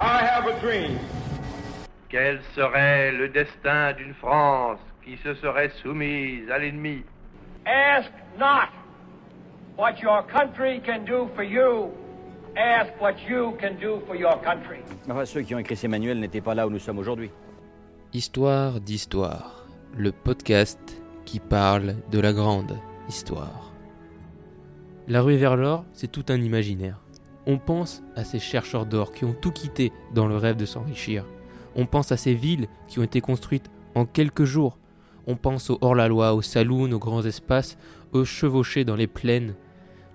[0.00, 0.96] I have a dream.
[2.08, 7.02] Quel serait le destin d'une France qui se serait soumise à l'ennemi?
[7.66, 8.68] Ask not
[9.76, 11.90] what your country can do for you.
[12.56, 14.78] Ask what you can do for your country.
[15.10, 17.30] Enfin, ceux qui ont écrit ces manuels n'étaient pas là où nous sommes aujourd'hui.
[18.12, 22.78] Histoire d'histoire, le podcast qui parle de la grande
[23.08, 23.72] histoire.
[25.08, 27.00] La rue vers l'or, c'est tout un imaginaire.
[27.50, 31.24] On pense à ces chercheurs d'or qui ont tout quitté dans le rêve de s'enrichir.
[31.76, 34.78] On pense à ces villes qui ont été construites en quelques jours.
[35.26, 37.78] On pense au hors-la-loi, aux saloons, aux grands espaces,
[38.12, 39.54] aux chevauchés dans les plaines.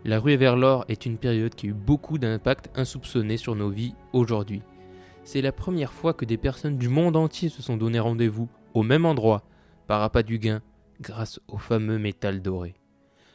[0.05, 3.71] La rue vers l'or est une période qui a eu beaucoup d'impact insoupçonné sur nos
[3.71, 4.61] vies aujourd'hui.
[5.23, 8.83] C'est la première fois que des personnes du monde entier se sont donné rendez-vous au
[8.83, 9.41] même endroit,
[9.87, 10.61] par appât du gain,
[11.01, 12.75] grâce au fameux métal doré.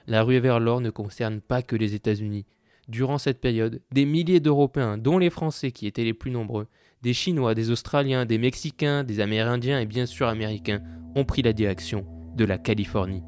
[0.06, 2.46] La rue vers l'or ne concerne pas que les États-Unis.
[2.88, 6.68] Durant cette période, des milliers d'Européens, dont les Français qui étaient les plus nombreux,
[7.02, 10.80] des Chinois, des Australiens, des Mexicains, des Amérindiens et bien sûr Américains
[11.14, 13.22] ont pris la direction de la Californie.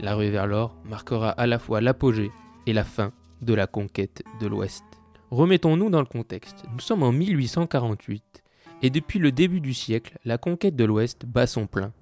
[0.00, 2.30] La rue vers l'or marquera à la fois l'apogée
[2.66, 4.84] et la fin de la conquête de l'Ouest.
[5.30, 6.64] Remettons-nous dans le contexte.
[6.72, 8.42] Nous sommes en 1848
[8.82, 11.92] et depuis le début du siècle, la conquête de l'Ouest bat son plein.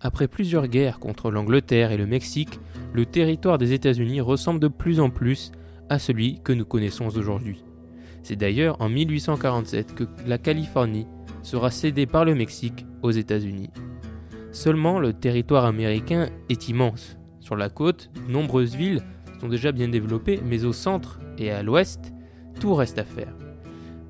[0.00, 2.60] Après plusieurs guerres contre l'Angleterre et le Mexique,
[2.92, 5.52] le territoire des États-Unis ressemble de plus en plus
[5.88, 7.64] à celui que nous connaissons aujourd'hui.
[8.22, 11.06] C'est d'ailleurs en 1847 que la Californie
[11.42, 13.70] sera cédée par le Mexique aux États-Unis.
[14.50, 17.16] Seulement, le territoire américain est immense.
[17.40, 19.02] Sur la côte, nombreuses villes
[19.40, 22.12] sont déjà bien développées, mais au centre et à l'ouest,
[22.60, 23.34] tout reste à faire.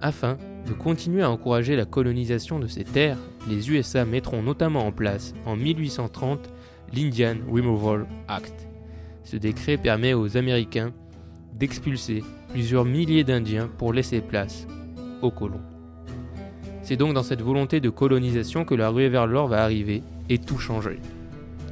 [0.01, 4.93] Afin de continuer à encourager la colonisation de ces terres, les USA mettront notamment en
[4.93, 6.51] place en 1830
[6.95, 8.69] l'Indian Removal Act.
[9.25, 10.93] Ce décret permet aux Américains
[11.55, 14.67] d'expulser plusieurs milliers d'Indiens pour laisser place
[15.23, 15.61] aux colons.
[16.83, 20.39] C'est donc dans cette volonté de colonisation que la ruée vers l'or va arriver et
[20.39, 21.01] tout changer.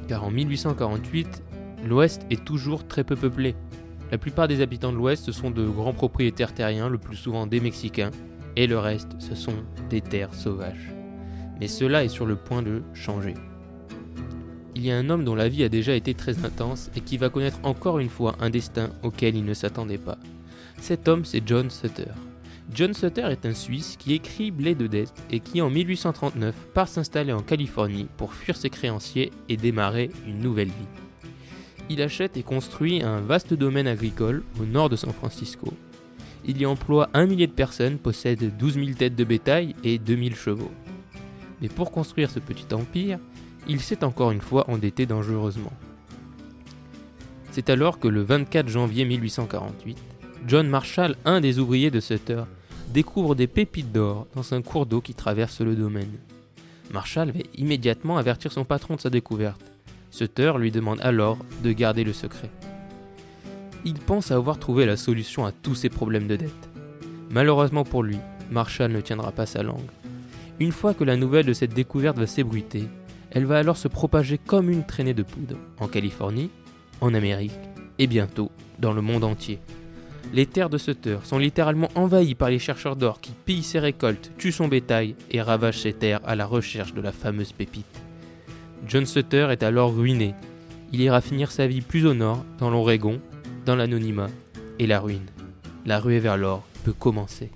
[0.08, 1.42] Car en 1848,
[1.86, 3.54] l'Ouest est toujours très peu peuplé.
[4.10, 7.60] La plupart des habitants de l'Ouest sont de grands propriétaires terriens, le plus souvent des
[7.60, 8.10] Mexicains,
[8.56, 9.54] et le reste ce sont
[9.90, 10.92] des terres sauvages.
[11.60, 13.34] Mais cela est sur le point de changer.
[14.74, 17.18] Il y a un homme dont la vie a déjà été très intense et qui
[17.18, 20.18] va connaître encore une fois un destin auquel il ne s'attendait pas.
[20.80, 22.10] Cet homme, c'est John Sutter.
[22.74, 26.88] John Sutter est un Suisse qui écrit Blé de dette et qui en 1839 part
[26.88, 31.02] s'installer en Californie pour fuir ses créanciers et démarrer une nouvelle vie.
[31.90, 35.74] Il achète et construit un vaste domaine agricole au nord de San Francisco.
[36.46, 40.34] Il y emploie un millier de personnes, possède 12 000 têtes de bétail et 2000
[40.34, 40.70] chevaux.
[41.60, 43.18] Mais pour construire ce petit empire,
[43.68, 45.72] il s'est encore une fois endetté dangereusement.
[47.50, 49.98] C'est alors que le 24 janvier 1848,
[50.46, 52.42] John Marshall, un des ouvriers de Sutter,
[52.92, 56.18] découvre des pépites d'or dans un cours d'eau qui traverse le domaine.
[56.92, 59.60] Marshall va immédiatement avertir son patron de sa découverte.
[60.10, 62.50] Sutter lui demande alors de garder le secret.
[63.84, 66.68] Il pense avoir trouvé la solution à tous ses problèmes de dette.
[67.30, 68.18] Malheureusement pour lui,
[68.50, 69.90] Marshall ne tiendra pas sa langue.
[70.60, 72.88] Une fois que la nouvelle de cette découverte va s'ébruiter,
[73.34, 76.50] elle va alors se propager comme une traînée de poudre en Californie,
[77.00, 77.58] en Amérique
[77.98, 79.58] et bientôt dans le monde entier.
[80.34, 84.32] Les terres de Sutter sont littéralement envahies par les chercheurs d'or qui pillent ses récoltes,
[84.38, 88.02] tuent son bétail et ravagent ses terres à la recherche de la fameuse pépite.
[88.86, 90.34] John Sutter est alors ruiné.
[90.92, 93.20] Il ira finir sa vie plus au nord, dans l'Oregon,
[93.64, 94.28] dans l'anonymat
[94.78, 95.26] et la ruine.
[95.86, 97.50] La ruée vers l'or peut commencer.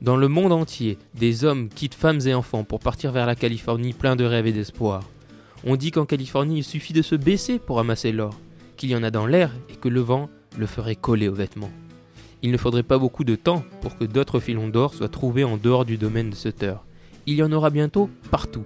[0.00, 3.92] Dans le monde entier, des hommes quittent femmes et enfants pour partir vers la Californie
[3.92, 5.02] plein de rêves et d'espoir.
[5.64, 8.38] On dit qu'en Californie, il suffit de se baisser pour amasser l'or,
[8.76, 11.72] qu'il y en a dans l'air et que le vent le ferait coller aux vêtements.
[12.42, 15.56] Il ne faudrait pas beaucoup de temps pour que d'autres filons d'or soient trouvés en
[15.56, 16.74] dehors du domaine de Sutter.
[17.26, 18.64] Il y en aura bientôt partout.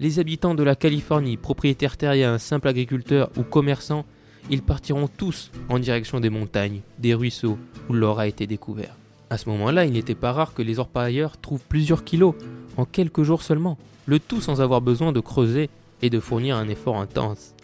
[0.00, 4.04] Les habitants de la Californie, propriétaires terriens, simples agriculteurs ou commerçants,
[4.50, 7.58] ils partiront tous en direction des montagnes, des ruisseaux
[7.88, 8.94] où l'or a été découvert.
[9.30, 12.34] À ce moment-là, il n'était pas rare que les orpailleurs trouvent plusieurs kilos
[12.76, 13.76] en quelques jours seulement,
[14.06, 15.68] le tout sans avoir besoin de creuser
[16.00, 17.54] et de fournir un effort intense.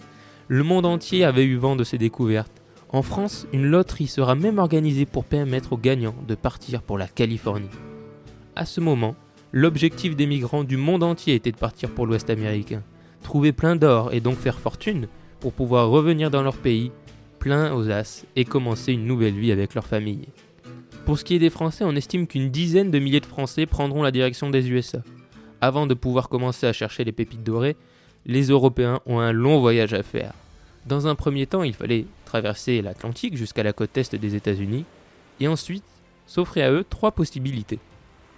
[0.48, 2.60] Le monde entier avait eu vent de ces découvertes.
[2.90, 7.08] En France, une loterie sera même organisée pour permettre aux gagnants de partir pour la
[7.08, 7.70] Californie.
[8.56, 9.16] À ce moment,
[9.52, 12.82] l'objectif des migrants du monde entier était de partir pour l'Ouest américain,
[13.22, 15.08] trouver plein d'or et donc faire fortune
[15.40, 16.92] pour pouvoir revenir dans leur pays,
[17.38, 20.28] plein aux as, et commencer une nouvelle vie avec leur famille.
[21.06, 24.02] Pour ce qui est des Français, on estime qu'une dizaine de milliers de Français prendront
[24.02, 25.02] la direction des USA.
[25.60, 27.76] Avant de pouvoir commencer à chercher les pépites dorées,
[28.24, 30.32] les Européens ont un long voyage à faire.
[30.86, 34.86] Dans un premier temps, il fallait traverser l'Atlantique jusqu'à la côte est des États-Unis,
[35.40, 35.84] et ensuite
[36.26, 37.80] s'offrir à eux trois possibilités.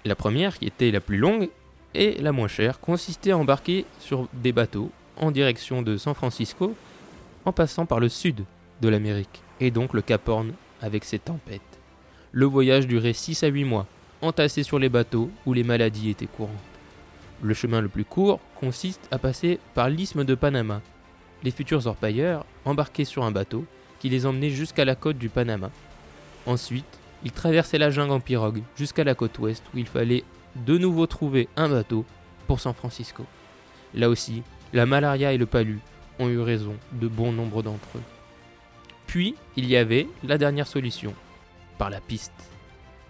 [0.05, 1.49] La première, qui était la plus longue
[1.95, 6.75] et la moins chère, consistait à embarquer sur des bateaux en direction de San Francisco
[7.45, 8.45] en passant par le sud
[8.83, 10.53] de l'Amérique, et donc le Cap Horn
[10.83, 11.76] avec ses tempêtes.
[12.37, 13.87] Le voyage durait 6 à 8 mois,
[14.21, 16.53] entassé sur les bateaux où les maladies étaient courantes.
[17.41, 20.83] Le chemin le plus court consiste à passer par l'isthme de Panama.
[21.45, 23.65] Les futurs orpailleurs embarquaient sur un bateau
[24.01, 25.71] qui les emmenait jusqu'à la côte du Panama.
[26.45, 26.85] Ensuite,
[27.25, 30.23] ils traversaient la jungle en pirogue jusqu'à la côte ouest où il fallait
[30.57, 32.05] de nouveau trouver un bateau
[32.47, 33.25] pour San Francisco.
[33.95, 34.43] Là aussi,
[34.75, 35.79] la malaria et le palu
[36.19, 38.03] ont eu raison de bon nombre d'entre eux.
[39.07, 41.15] Puis, il y avait la dernière solution,
[41.79, 42.33] par la piste.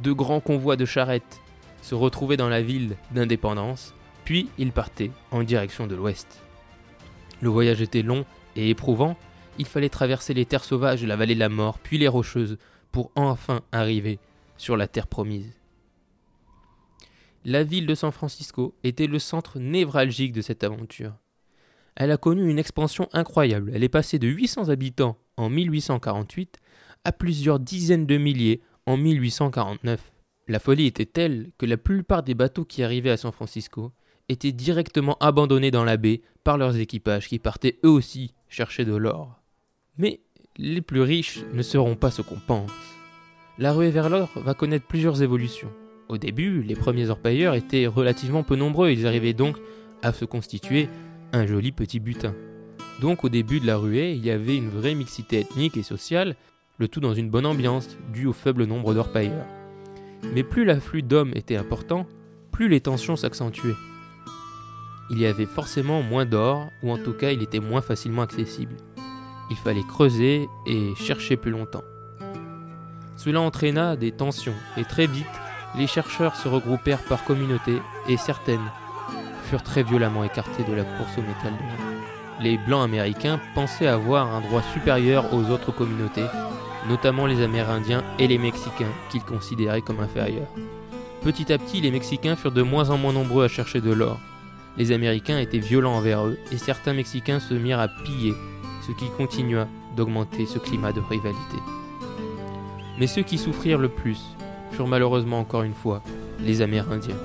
[0.00, 1.40] Deux grands convois de charrettes
[1.82, 6.42] se retrouvaient dans la ville d'Indépendance, puis ils partaient en direction de l'ouest.
[7.40, 8.24] Le voyage était long
[8.56, 9.16] et éprouvant,
[9.58, 12.58] il fallait traverser les terres sauvages de la vallée de la mort, puis les rocheuses,
[12.92, 14.18] pour enfin arriver
[14.56, 15.52] sur la terre promise.
[17.44, 21.14] La ville de San Francisco était le centre névralgique de cette aventure.
[21.94, 23.70] Elle a connu une expansion incroyable.
[23.72, 26.58] Elle est passée de 800 habitants en 1848
[27.12, 30.12] plusieurs dizaines de milliers en 1849.
[30.48, 33.92] La folie était telle que la plupart des bateaux qui arrivaient à San Francisco
[34.28, 38.94] étaient directement abandonnés dans la baie par leurs équipages qui partaient eux aussi chercher de
[38.94, 39.40] l'or.
[39.98, 40.20] Mais
[40.56, 42.70] les plus riches ne seront pas ce qu'on pense.
[43.58, 45.72] La ruée vers l'or va connaître plusieurs évolutions.
[46.08, 49.56] Au début, les premiers orpailleurs étaient relativement peu nombreux, ils arrivaient donc
[50.02, 50.88] à se constituer
[51.32, 52.34] un joli petit butin.
[53.00, 56.36] Donc au début de la ruée, il y avait une vraie mixité ethnique et sociale,
[56.78, 59.46] le tout dans une bonne ambiance, due au faible nombre d'orpailleurs.
[60.34, 62.06] Mais plus l'afflux d'hommes était important,
[62.52, 63.76] plus les tensions s'accentuaient.
[65.10, 68.76] Il y avait forcément moins d'or, ou en tout cas il était moins facilement accessible.
[69.50, 71.84] Il fallait creuser et chercher plus longtemps.
[73.16, 75.26] Cela entraîna des tensions, et très vite,
[75.78, 78.70] les chercheurs se regroupèrent par communauté, et certaines
[79.44, 84.34] furent très violemment écartées de la course au métal de Les Blancs américains pensaient avoir
[84.34, 86.26] un droit supérieur aux autres communautés,
[86.88, 90.48] notamment les Amérindiens et les Mexicains, qu'ils considéraient comme inférieurs.
[91.22, 94.18] Petit à petit, les Mexicains furent de moins en moins nombreux à chercher de l'or.
[94.76, 98.34] Les Américains étaient violents envers eux, et certains Mexicains se mirent à piller,
[98.86, 99.66] ce qui continua
[99.96, 101.56] d'augmenter ce climat de rivalité.
[102.98, 104.20] Mais ceux qui souffrirent le plus
[104.72, 106.02] furent malheureusement encore une fois
[106.40, 107.16] les Amérindiens.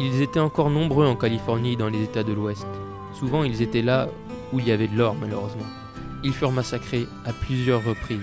[0.00, 2.66] Ils étaient encore nombreux en Californie et dans les États de l'Ouest.
[3.14, 4.08] Souvent ils étaient là
[4.52, 5.66] où il y avait de l'or malheureusement.
[6.24, 8.18] Ils furent massacrés à plusieurs reprises.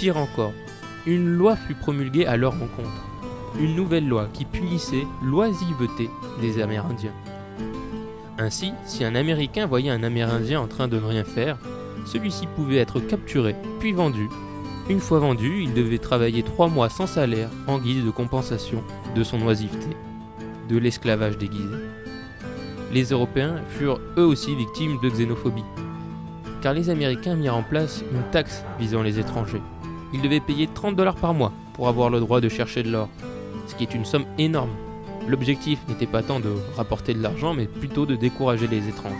[0.00, 0.54] Pire encore,
[1.04, 3.04] une loi fut promulguée à leur rencontre.
[3.60, 6.08] Une nouvelle loi qui punissait l'oisiveté
[6.40, 7.12] des Amérindiens.
[8.38, 11.58] Ainsi, si un Américain voyait un Amérindien en train de ne rien faire,
[12.06, 14.30] celui-ci pouvait être capturé, puis vendu.
[14.88, 18.82] Une fois vendu, il devait travailler trois mois sans salaire en guise de compensation
[19.14, 19.94] de son oisiveté,
[20.70, 21.76] de l'esclavage déguisé.
[22.90, 25.62] Les Européens furent eux aussi victimes de xénophobie,
[26.62, 29.60] car les Américains mirent en place une taxe visant les étrangers.
[30.12, 33.08] Ils devaient payer 30 dollars par mois pour avoir le droit de chercher de l'or,
[33.66, 34.70] ce qui est une somme énorme.
[35.28, 39.16] L'objectif n'était pas tant de rapporter de l'argent, mais plutôt de décourager les étrangers.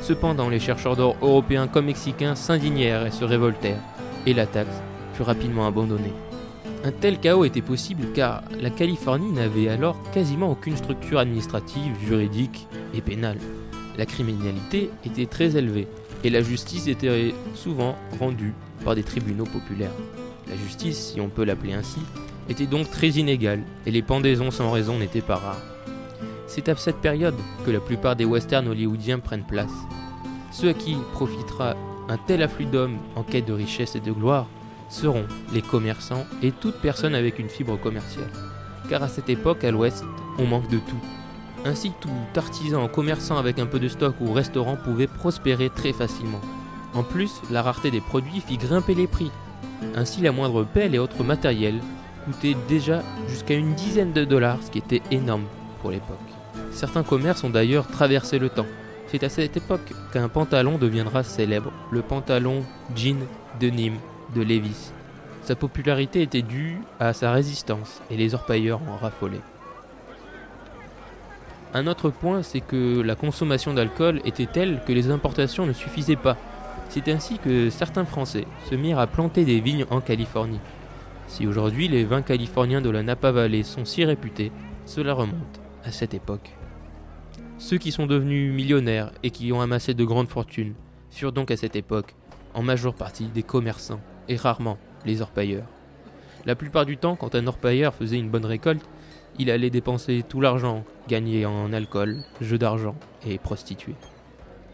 [0.00, 3.82] Cependant, les chercheurs d'or européens comme mexicains s'indignèrent et se révoltèrent,
[4.26, 4.82] et la taxe
[5.12, 6.12] fut rapidement abandonnée.
[6.84, 12.68] Un tel chaos était possible car la Californie n'avait alors quasiment aucune structure administrative, juridique
[12.94, 13.38] et pénale.
[13.98, 15.88] La criminalité était très élevée
[16.24, 19.92] et la justice était souvent rendue par des tribunaux populaires.
[20.48, 22.00] La justice, si on peut l'appeler ainsi,
[22.48, 25.62] était donc très inégale et les pendaisons sans raison n'étaient pas rares.
[26.46, 27.34] C'est à cette période
[27.66, 29.72] que la plupart des westerns hollywoodiens prennent place.
[30.50, 31.76] Ceux à qui profitera
[32.08, 34.46] un tel afflux d'hommes en quête de richesse et de gloire
[34.88, 38.32] seront les commerçants et toute personne avec une fibre commerciale.
[38.88, 40.02] Car à cette époque, à l'ouest,
[40.38, 41.17] on manque de tout.
[41.68, 46.40] Ainsi, tout artisan, commerçant avec un peu de stock ou restaurant pouvait prospérer très facilement.
[46.94, 49.30] En plus, la rareté des produits fit grimper les prix.
[49.94, 51.82] Ainsi, la moindre pelle et autres matériels
[52.24, 55.44] coûtaient déjà jusqu'à une dizaine de dollars, ce qui était énorme
[55.82, 56.16] pour l'époque.
[56.72, 58.66] Certains commerces ont d'ailleurs traversé le temps.
[59.08, 62.64] C'est à cette époque qu'un pantalon deviendra célèbre, le pantalon
[62.96, 63.26] jean
[63.60, 63.98] de Nîmes
[64.34, 64.92] de Lévis.
[65.42, 69.42] Sa popularité était due à sa résistance et les orpailleurs en raffolaient.
[71.74, 76.16] Un autre point, c'est que la consommation d'alcool était telle que les importations ne suffisaient
[76.16, 76.36] pas.
[76.88, 80.60] C'est ainsi que certains Français se mirent à planter des vignes en Californie.
[81.26, 84.50] Si aujourd'hui les vins californiens de la Napa Valley sont si réputés,
[84.86, 86.56] cela remonte à cette époque.
[87.58, 90.74] Ceux qui sont devenus millionnaires et qui ont amassé de grandes fortunes
[91.10, 92.14] furent donc à cette époque
[92.54, 95.66] en majeure partie des commerçants et rarement les orpailleurs.
[96.46, 98.88] La plupart du temps, quand un orpailleur faisait une bonne récolte,
[99.38, 102.94] il allait dépenser tout l'argent gagné en alcool, jeux d'argent
[103.26, 103.94] et prostituées.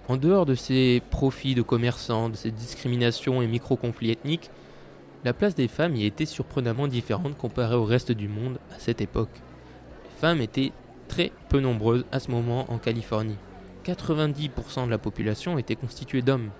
[0.08, 4.50] En dehors de ces profits de commerçants, de ces discriminations et micro-conflits ethniques,
[5.24, 9.00] la place des femmes y était surprenamment différente comparée au reste du monde à cette
[9.00, 9.30] époque.
[10.04, 10.72] Les femmes étaient
[11.08, 13.36] très peu nombreuses à ce moment en Californie.
[13.84, 16.50] 90% de la population était constituée d'hommes.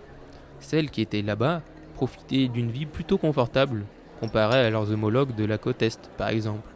[0.60, 1.62] Celles qui étaient là-bas
[1.94, 3.84] profitaient d'une vie plutôt confortable
[4.20, 6.73] comparée à leurs homologues de la côte Est, par exemple.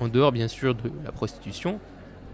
[0.00, 1.78] En dehors bien sûr de la prostitution,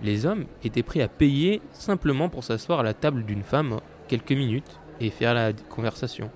[0.03, 4.33] les hommes étaient prêts à payer simplement pour s'asseoir à la table d'une femme quelques
[4.33, 6.31] minutes et faire la conversation.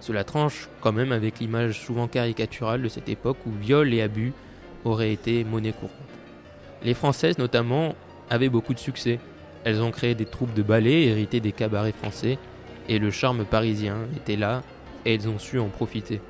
[0.00, 4.32] Cela tranche quand même avec l'image souvent caricaturale de cette époque où viol et abus
[4.84, 5.92] auraient été monnaie courante.
[6.82, 7.94] Les Françaises notamment
[8.28, 9.18] avaient beaucoup de succès.
[9.64, 12.38] Elles ont créé des troupes de ballet héritées des cabarets français
[12.88, 14.62] et le charme parisien était là
[15.04, 16.20] et elles ont su en profiter.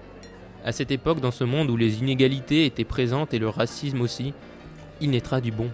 [0.67, 4.35] À cette époque, dans ce monde où les inégalités étaient présentes et le racisme aussi,
[5.01, 5.71] il naîtra du bon.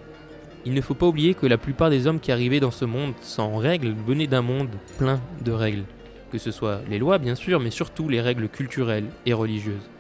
[0.65, 3.15] Il ne faut pas oublier que la plupart des hommes qui arrivaient dans ce monde
[3.21, 4.69] sans règles venaient d'un monde
[4.99, 5.85] plein de règles
[6.33, 9.91] que ce soit les lois bien sûr, mais surtout les règles culturelles et religieuses.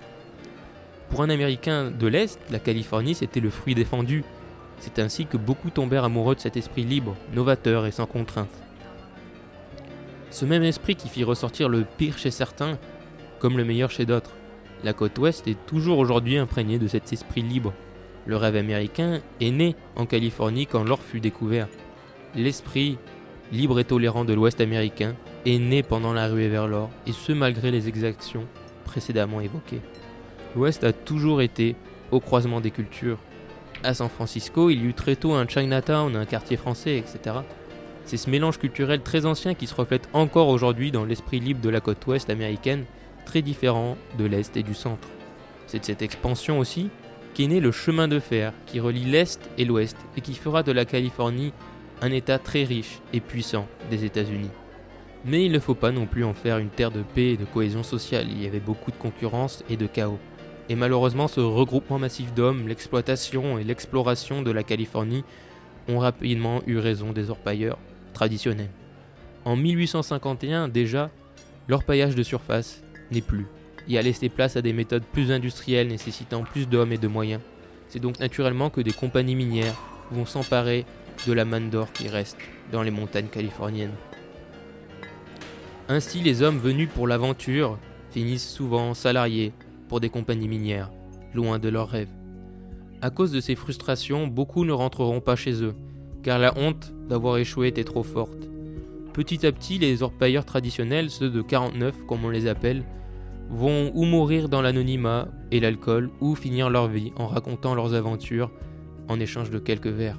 [1.10, 4.24] Pour un Américain de l'Est, la Californie c'était le fruit défendu.
[4.78, 8.48] C'est ainsi que beaucoup tombèrent amoureux de cet esprit libre, novateur et sans contrainte.
[10.30, 12.78] Ce même esprit qui fit ressortir le pire chez certains,
[13.38, 14.32] comme le meilleur chez d'autres.
[14.84, 17.72] La côte ouest est toujours aujourd'hui imprégnée de cet esprit libre.
[18.26, 21.68] Le rêve américain est né en Californie quand l'or fut découvert.
[22.34, 22.98] L'esprit
[23.52, 27.32] libre et tolérant de l'ouest américain est né pendant la ruée vers l'or, et ce
[27.32, 28.46] malgré les exactions
[28.84, 29.82] précédemment évoquées.
[30.54, 31.76] L'Ouest a toujours été
[32.10, 33.18] au croisement des cultures.
[33.82, 37.36] À San Francisco, il y eut très tôt un Chinatown, un quartier français, etc.
[38.04, 41.68] C'est ce mélange culturel très ancien qui se reflète encore aujourd'hui dans l'esprit libre de
[41.68, 42.84] la côte ouest américaine,
[43.24, 45.08] très différent de l'Est et du centre.
[45.66, 46.90] C'est de cette expansion aussi
[47.34, 50.72] qu'est né le chemin de fer qui relie l'Est et l'Ouest et qui fera de
[50.72, 51.52] la Californie
[52.00, 54.50] un État très riche et puissant des États-Unis.
[55.24, 57.44] Mais il ne faut pas non plus en faire une terre de paix et de
[57.44, 60.18] cohésion sociale, il y avait beaucoup de concurrence et de chaos.
[60.68, 65.24] Et malheureusement ce regroupement massif d'hommes, l'exploitation et l'exploration de la Californie
[65.88, 67.78] ont rapidement eu raison des orpailleurs
[68.12, 68.70] traditionnels.
[69.44, 71.10] En 1851 déjà,
[71.68, 73.46] l'orpaillage de surface n'est plus,
[73.88, 77.40] et a laissé place à des méthodes plus industrielles nécessitant plus d'hommes et de moyens.
[77.88, 79.76] C'est donc naturellement que des compagnies minières
[80.10, 80.86] vont s'emparer
[81.26, 82.38] de la manne d'or qui reste
[82.72, 83.94] dans les montagnes californiennes.
[85.88, 87.78] Ainsi, les hommes venus pour l'aventure
[88.10, 89.52] finissent souvent salariés
[89.88, 90.90] pour des compagnies minières,
[91.34, 92.08] loin de leurs rêves.
[93.02, 95.74] À cause de ces frustrations, beaucoup ne rentreront pas chez eux,
[96.22, 98.48] car la honte d'avoir échoué était trop forte.
[99.12, 102.84] Petit à petit, les orpailleurs traditionnels, ceux de 49 comme on les appelle,
[103.52, 108.50] vont ou mourir dans l'anonymat et l'alcool, ou finir leur vie en racontant leurs aventures
[109.08, 110.18] en échange de quelques verres.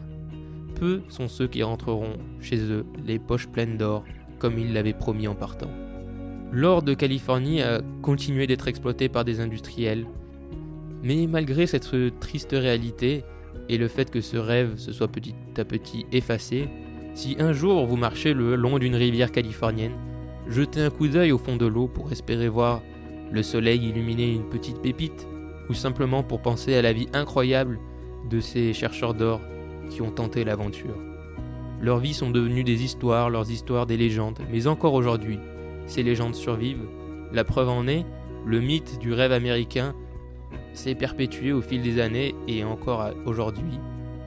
[0.75, 4.03] Peu sont ceux qui rentreront chez eux les poches pleines d'or
[4.37, 5.71] comme il l'avait promis en partant.
[6.51, 10.05] L'or de Californie a continué d'être exploité par des industriels,
[11.01, 13.23] mais malgré cette triste réalité
[13.69, 16.69] et le fait que ce rêve se soit petit à petit effacé,
[17.15, 19.93] si un jour vous marchez le long d'une rivière californienne,
[20.47, 22.81] jetez un coup d'œil au fond de l'eau pour espérer voir
[23.31, 25.27] le soleil illuminer une petite pépite,
[25.69, 27.79] ou simplement pour penser à la vie incroyable
[28.29, 29.41] de ces chercheurs d'or
[29.89, 30.97] qui ont tenté l'aventure.
[31.81, 35.39] Leurs vies sont devenues des histoires, leurs histoires des légendes, mais encore aujourd'hui,
[35.85, 36.87] ces légendes survivent.
[37.31, 38.05] La preuve en est,
[38.45, 39.93] le mythe du rêve américain
[40.73, 43.79] s'est perpétué au fil des années et encore aujourd'hui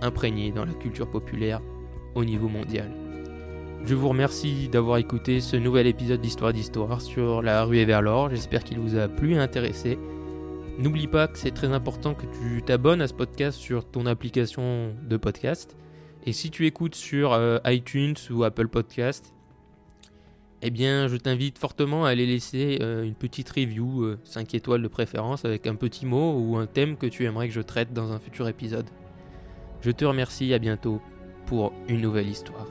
[0.03, 1.61] imprégné dans la culture populaire
[2.15, 3.05] au niveau mondial.
[3.85, 8.02] Je vous remercie d'avoir écouté ce nouvel épisode d'Histoire d'Histoire sur la rue et vers
[8.02, 8.30] l'or.
[8.30, 9.99] J'espère qu'il vous a plu et intéressé.
[10.78, 14.95] N'oublie pas que c'est très important que tu t'abonnes à ce podcast sur ton application
[15.02, 15.76] de podcast
[16.26, 19.33] et si tu écoutes sur euh, iTunes ou Apple Podcast,
[20.61, 24.83] eh bien, je t'invite fortement à aller laisser euh, une petite review, 5 euh, étoiles
[24.83, 27.92] de préférence, avec un petit mot ou un thème que tu aimerais que je traite
[27.92, 28.87] dans un futur épisode.
[29.83, 31.00] Je te remercie, à bientôt
[31.47, 32.66] pour une nouvelle histoire.